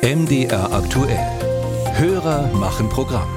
MDR 0.00 0.72
aktuell. 0.72 1.18
Hörer 1.96 2.52
machen 2.54 2.88
Programm. 2.88 3.28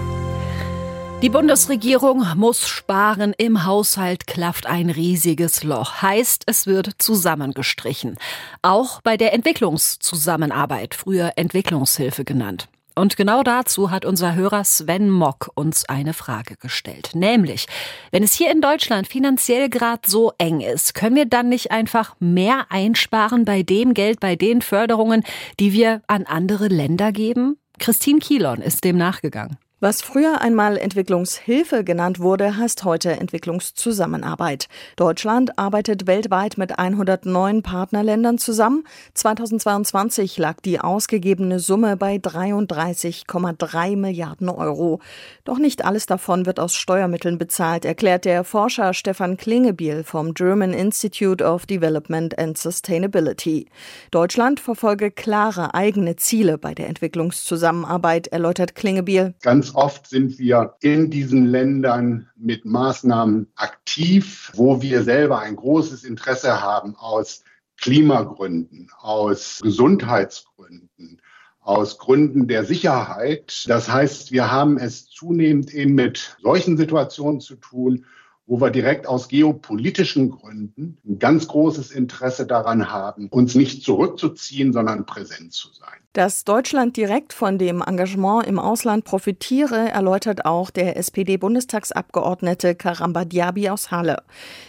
Die 1.24 1.30
Bundesregierung 1.30 2.24
muss 2.36 2.68
sparen. 2.68 3.34
Im 3.36 3.66
Haushalt 3.66 4.28
klafft 4.28 4.68
ein 4.68 4.92
riesiges 4.92 5.63
Loch. 5.63 6.04
Heißt, 6.04 6.44
es 6.46 6.68
wird 6.68 6.92
zusammengestrichen. 7.00 8.20
Auch 8.62 9.02
bei 9.02 9.18
der 9.18 9.34
Entwicklungszusammenarbeit, 9.34 10.94
früher 10.94 11.32
Entwicklungshilfe 11.36 12.26
genannt. 12.26 12.69
Und 12.96 13.15
genau 13.15 13.42
dazu 13.44 13.89
hat 13.89 14.05
unser 14.05 14.35
Hörer 14.35 14.63
Sven 14.63 15.10
Mock 15.10 15.51
uns 15.55 15.87
eine 15.87 16.13
Frage 16.13 16.57
gestellt. 16.57 17.12
Nämlich, 17.13 17.67
wenn 18.12 18.23
es 18.23 18.34
hier 18.34 18.52
in 18.52 18.62
Deutschland 18.62 19.07
finanziell 19.07 19.70
gerade 19.70 20.02
so 20.09 20.34
eng 20.38 20.62
ist, 20.62 20.93
können 20.93 21.16
wir 21.16 21.25
dann 21.25 21.49
nicht 21.49 21.71
einfach 21.71 22.16
mehr 22.20 22.66
einsparen 22.70 23.45
bei 23.45 23.63
dem 23.63 23.93
Geld, 23.93 24.20
bei 24.20 24.35
den 24.35 24.62
Förderungen, 24.62 25.23
die 25.59 25.73
wir 25.73 26.02
an 26.07 26.25
andere 26.25 26.67
Länder 26.67 27.12
geben? 27.12 27.57
Christine 27.80 28.19
Kielon 28.19 28.61
ist 28.61 28.83
dem 28.83 28.97
nachgegangen. 28.97 29.58
Was 29.84 30.03
früher 30.03 30.41
einmal 30.41 30.77
Entwicklungshilfe 30.77 31.84
genannt 31.84 32.20
wurde, 32.20 32.55
heißt 32.55 32.84
heute 32.84 33.13
Entwicklungszusammenarbeit. 33.13 34.67
Deutschland 34.95 35.58
arbeitet 35.58 36.05
weltweit 36.05 36.59
mit 36.59 36.77
109 36.77 37.63
Partnerländern 37.63 38.38
zusammen. 38.38 38.84
2022 39.16 40.38
lag 40.38 40.62
die 40.62 40.80
ausgegebene 40.80 41.58
Summe 41.58 41.98
bei 41.98 42.17
33,3 42.17 43.98
Milliarden 43.98 44.49
Euro. 44.49 44.99
Doch 45.45 45.58
nicht 45.58 45.84
alles 45.84 46.05
davon 46.05 46.45
wird 46.45 46.59
aus 46.59 46.75
Steuermitteln 46.75 47.39
bezahlt, 47.39 47.84
erklärt 47.84 48.25
der 48.25 48.44
Forscher 48.44 48.94
Stefan 48.94 49.36
Klingebiel 49.36 50.03
vom 50.03 50.36
German 50.36 50.73
Institute 50.73 51.44
of 51.44 51.66
Development 51.66 52.38
and 52.38 52.55
Sustainability. 52.55 53.66
Deutschland 54.11 54.59
verfolge 54.59 55.09
klare 55.09 55.73
eigene 55.73 56.17
Ziele 56.17 56.59
bei 56.59 56.75
der 56.75 56.88
Entwicklungszusammenarbeit, 56.88 58.27
erläutert 58.27 58.75
Klingebiel. 58.75 59.34
Ganz 59.41 59.70
oft 59.75 60.08
sind 60.08 60.39
wir 60.39 60.75
in 60.81 61.09
diesen 61.09 61.45
Ländern 61.45 62.30
mit 62.36 62.66
Maßnahmen 62.66 63.47
aktiv, 63.55 64.52
wo 64.55 64.81
wir 64.81 65.03
selber 65.03 65.39
ein 65.39 65.55
großes 65.55 66.03
Interesse 66.03 66.61
haben 66.61 66.95
aus 66.95 67.44
Klimagründen, 67.80 68.92
aus 68.99 69.59
Gesundheitsgründen, 69.61 71.22
aus 71.59 71.97
Gründen 71.97 72.47
der 72.47 72.66
Sicherheit. 72.66 73.66
Das 73.67 73.92
heißt, 73.92 74.31
wir 74.31 74.52
haben 74.52 74.77
es 74.77 75.08
zunehmend 75.09 75.73
eben 75.73 75.95
mit 75.95 76.38
solchen 76.42 76.77
Situationen 76.77 77.42
zu 77.42 77.55
tun, 77.55 78.05
wo 78.45 78.59
wir 78.59 78.69
direkt 78.69 79.08
aus 79.08 79.30
geopolitischen 79.30 80.30
Gründen 80.30 80.97
ein 81.05 81.19
ganz 81.19 81.47
großes 81.47 81.92
Interesse 81.92 82.45
daran 82.45 82.92
haben, 82.92 83.30
uns 83.30 83.55
nicht 83.55 83.83
zurückzuziehen, 83.83 84.73
sondern 84.73 85.05
präsent 85.05 85.53
zu 85.53 85.69
sein. 85.72 86.00
Dass 86.14 86.44
Deutschland 86.44 86.98
direkt 86.98 87.31
von 87.31 87.58
dem 87.58 87.81
Engagement 87.81 88.45
im 88.45 88.59
Ausland 88.59 89.06
profitiere, 89.06 89.92
erläutert 89.92 90.45
auch 90.45 90.70
der 90.70 90.98
SPD-Bundestagsabgeordnete 90.98 92.76
Karamba 92.76 93.23
Diaby 93.23 93.70
aus 93.70 93.92
Halle. 93.92 94.22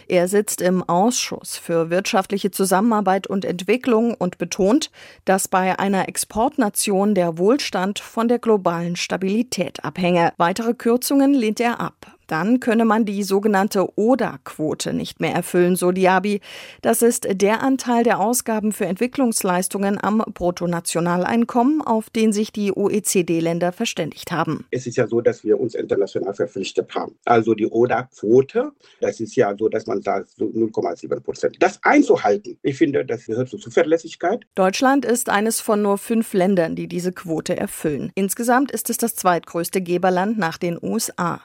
Er 0.07 0.29
sitzt 0.29 0.61
im 0.61 0.87
Ausschuss 0.87 1.57
für 1.57 1.89
wirtschaftliche 1.89 2.51
Zusammenarbeit 2.51 3.27
und 3.27 3.43
Entwicklung 3.43 4.13
und 4.13 4.37
betont, 4.37 4.89
dass 5.25 5.49
bei 5.49 5.77
einer 5.77 6.07
Exportnation 6.07 7.13
der 7.13 7.37
Wohlstand 7.37 7.99
von 7.99 8.29
der 8.29 8.39
globalen 8.39 8.95
Stabilität 8.95 9.83
abhänge. 9.83 10.31
Weitere 10.37 10.73
Kürzungen 10.73 11.33
lehnt 11.33 11.59
er 11.59 11.81
ab. 11.81 12.13
Dann 12.27 12.59
könne 12.59 12.85
man 12.85 13.05
die 13.05 13.23
sogenannte 13.23 13.87
ODA-Quote 13.95 14.93
nicht 14.93 15.19
mehr 15.19 15.33
erfüllen, 15.33 15.75
so 15.75 15.91
Diaby. 15.91 16.39
Das 16.81 17.01
ist 17.01 17.27
der 17.29 17.61
Anteil 17.61 18.03
der 18.03 18.19
Ausgaben 18.19 18.71
für 18.71 18.85
Entwicklungsleistungen 18.85 20.01
am 20.01 20.23
Bruttonationaleinkommen, 20.33 21.32
auf 21.85 22.09
den 22.09 22.31
sich 22.31 22.51
die 22.51 22.71
OECD-Länder 22.71 23.71
verständigt 23.71 24.31
haben. 24.31 24.65
Es 24.69 24.85
ist 24.85 24.97
ja 24.97 25.07
so, 25.07 25.19
dass 25.19 25.43
wir 25.43 25.59
uns 25.59 25.73
international 25.73 26.33
verpflichtet 26.33 26.93
haben. 26.93 27.15
Also 27.25 27.55
die 27.55 27.65
ODA-Quote, 27.65 28.71
das 29.01 29.19
ist 29.19 29.35
ja 29.35 29.55
so, 29.57 29.67
dass 29.67 29.87
man 29.87 30.01
sagt, 30.01 30.29
so 30.37 30.45
0,7 30.45 31.19
Prozent. 31.21 31.57
Das 31.59 31.79
einzuhalten, 31.83 32.57
ich 32.61 32.77
finde, 32.77 33.03
das 33.03 33.25
gehört 33.25 33.49
zur 33.49 33.59
Zuverlässigkeit. 33.59 34.45
Deutschland 34.53 35.05
ist 35.05 35.29
eines 35.29 35.59
von 35.59 35.81
nur 35.81 35.97
fünf 35.97 36.33
Ländern, 36.33 36.75
die 36.75 36.87
diese 36.87 37.11
Quote 37.11 37.57
erfüllen. 37.57 38.11
Insgesamt 38.15 38.71
ist 38.71 38.89
es 38.91 38.97
das 38.97 39.15
zweitgrößte 39.15 39.81
Geberland 39.81 40.37
nach 40.37 40.57
den 40.57 40.77
USA. 40.81 41.41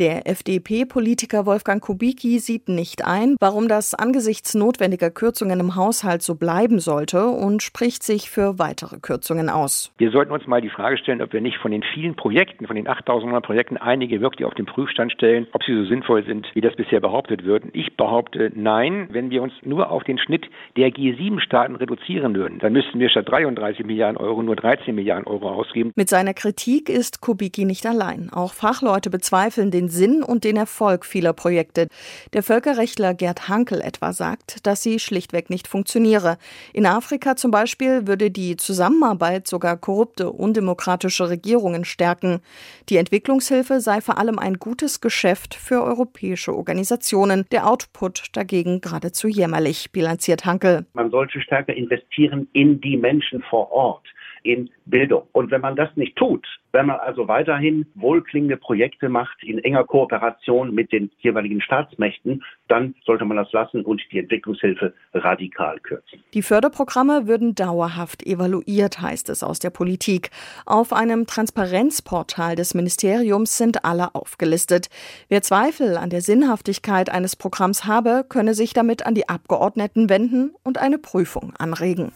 Der 0.00 0.26
FDP-Politiker 0.26 1.46
Wolfgang 1.46 1.80
Kubicki 1.82 2.40
sieht 2.40 2.68
nicht 2.68 3.04
ein, 3.04 3.36
warum 3.38 3.68
das 3.68 3.94
angesichts 3.94 4.54
notwendiger 4.54 5.10
Kürzungen 5.10 5.60
im 5.60 5.76
Haushalt 5.76 6.22
so 6.22 6.34
bleiben 6.34 6.80
sollte 6.80 7.28
und 7.28 7.62
spricht 7.62 8.02
sich 8.02 8.30
für 8.30 8.58
weitere 8.58 8.98
Kürzungen 8.98 9.27
aus. 9.48 9.92
Wir 9.98 10.10
sollten 10.10 10.32
uns 10.32 10.46
mal 10.46 10.60
die 10.60 10.70
Frage 10.70 10.98
stellen, 10.98 11.22
ob 11.22 11.32
wir 11.32 11.40
nicht 11.40 11.58
von 11.58 11.70
den 11.70 11.82
vielen 11.94 12.16
Projekten, 12.16 12.66
von 12.66 12.76
den 12.76 12.88
8000 12.88 13.42
Projekten 13.42 13.76
einige 13.76 14.20
wirklich 14.20 14.44
auf 14.46 14.54
den 14.54 14.66
Prüfstand 14.66 15.12
stellen, 15.12 15.46
ob 15.52 15.62
sie 15.62 15.74
so 15.74 15.84
sinnvoll 15.84 16.24
sind, 16.24 16.46
wie 16.54 16.60
das 16.60 16.74
bisher 16.74 17.00
behauptet 17.00 17.44
wird. 17.44 17.64
Ich 17.72 17.96
behaupte 17.96 18.50
nein, 18.54 19.08
wenn 19.12 19.30
wir 19.30 19.42
uns 19.42 19.52
nur 19.62 19.90
auf 19.90 20.02
den 20.04 20.18
Schnitt 20.18 20.46
der 20.76 20.88
G7-Staaten 20.88 21.76
reduzieren 21.76 22.34
würden, 22.34 22.58
dann 22.58 22.72
müssten 22.72 22.98
wir 22.98 23.08
statt 23.08 23.28
33 23.28 23.86
Milliarden 23.86 24.16
Euro 24.16 24.42
nur 24.42 24.56
13 24.56 24.94
Milliarden 24.94 25.26
Euro 25.26 25.50
ausgeben. 25.50 25.92
Mit 25.94 26.08
seiner 26.08 26.34
Kritik 26.34 26.88
ist 26.88 27.20
Kubicki 27.20 27.64
nicht 27.64 27.86
allein. 27.86 28.30
Auch 28.32 28.52
Fachleute 28.52 29.10
bezweifeln 29.10 29.70
den 29.70 29.88
Sinn 29.88 30.08
Sinn 30.08 30.22
und 30.22 30.44
den 30.44 30.56
Erfolg 30.56 31.04
vieler 31.04 31.32
Projekte. 31.32 31.88
Der 32.32 32.42
Völkerrechtler 32.42 33.14
Gerd 33.14 33.48
Hankel 33.48 33.80
etwa 33.80 34.12
sagt, 34.12 34.66
dass 34.66 34.82
sie 34.82 34.98
schlichtweg 34.98 35.50
nicht 35.50 35.68
funktioniere. 35.68 36.38
In 36.72 36.86
Afrika 36.86 37.36
zum 37.36 37.50
Beispiel 37.50 38.06
würde 38.06 38.30
die 38.30 38.56
Zusammenarbeit 38.56 39.17
sogar 39.46 39.76
korrupte, 39.76 40.30
undemokratische 40.30 41.28
Regierungen 41.28 41.84
stärken. 41.84 42.40
Die 42.88 42.96
Entwicklungshilfe 42.96 43.80
sei 43.80 44.00
vor 44.00 44.18
allem 44.18 44.38
ein 44.38 44.54
gutes 44.54 45.00
Geschäft 45.00 45.54
für 45.54 45.82
europäische 45.82 46.54
Organisationen. 46.54 47.44
Der 47.52 47.68
Output 47.68 48.24
dagegen 48.32 48.80
geradezu 48.80 49.28
jämmerlich, 49.28 49.92
bilanziert 49.92 50.44
Hankel. 50.44 50.86
Man 50.94 51.10
sollte 51.10 51.40
stärker 51.40 51.74
investieren 51.74 52.48
in 52.52 52.80
die 52.80 52.96
Menschen 52.96 53.42
vor 53.50 53.70
Ort 53.72 54.06
in 54.42 54.70
Bildung. 54.86 55.22
Und 55.32 55.50
wenn 55.50 55.60
man 55.60 55.76
das 55.76 55.88
nicht 55.96 56.16
tut, 56.16 56.46
wenn 56.72 56.86
man 56.86 57.00
also 57.00 57.28
weiterhin 57.28 57.86
wohlklingende 57.94 58.56
Projekte 58.56 59.08
macht 59.08 59.42
in 59.42 59.58
enger 59.58 59.84
Kooperation 59.84 60.74
mit 60.74 60.92
den 60.92 61.10
jeweiligen 61.18 61.60
Staatsmächten, 61.60 62.44
dann 62.68 62.94
sollte 63.04 63.24
man 63.24 63.36
das 63.36 63.50
lassen 63.52 63.84
und 63.84 64.02
die 64.12 64.18
Entwicklungshilfe 64.18 64.92
radikal 65.14 65.78
kürzen. 65.80 66.22
Die 66.34 66.42
Förderprogramme 66.42 67.26
würden 67.26 67.54
dauerhaft 67.54 68.26
evaluiert, 68.26 69.00
heißt 69.00 69.30
es 69.30 69.42
aus 69.42 69.58
der 69.58 69.70
Politik. 69.70 70.30
Auf 70.66 70.92
einem 70.92 71.26
Transparenzportal 71.26 72.54
des 72.54 72.74
Ministeriums 72.74 73.56
sind 73.56 73.84
alle 73.84 74.14
aufgelistet. 74.14 74.88
Wer 75.28 75.42
Zweifel 75.42 75.96
an 75.96 76.10
der 76.10 76.20
Sinnhaftigkeit 76.20 77.10
eines 77.10 77.36
Programms 77.36 77.86
habe, 77.86 78.24
könne 78.28 78.54
sich 78.54 78.74
damit 78.74 79.06
an 79.06 79.14
die 79.14 79.28
Abgeordneten 79.28 80.10
wenden 80.10 80.54
und 80.64 80.78
eine 80.78 80.98
Prüfung 80.98 81.54
anregen. 81.58 82.12